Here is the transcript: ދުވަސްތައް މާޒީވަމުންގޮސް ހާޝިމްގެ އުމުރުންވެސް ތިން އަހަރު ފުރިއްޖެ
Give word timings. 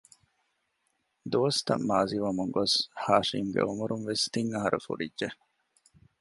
ދުވަސްތައް 1.31 1.85
މާޒީވަމުންގޮސް 1.89 2.75
ހާޝިމްގެ 3.03 3.61
އުމުރުންވެސް 3.67 4.23
ތިން 4.33 4.51
އަހަރު 4.53 4.79
ފުރިއްޖެ 4.85 5.27